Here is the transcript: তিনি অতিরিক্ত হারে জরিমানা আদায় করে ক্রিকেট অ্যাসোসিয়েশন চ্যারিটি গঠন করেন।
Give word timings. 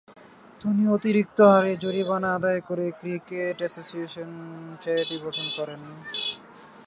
তিনি 0.61 0.83
অতিরিক্ত 0.95 1.37
হারে 1.51 1.73
জরিমানা 1.83 2.29
আদায় 2.37 2.61
করে 2.67 2.85
ক্রিকেট 2.99 3.57
অ্যাসোসিয়েশন 3.61 4.29
চ্যারিটি 4.83 5.15
গঠন 5.25 5.47
করেন। 5.57 5.81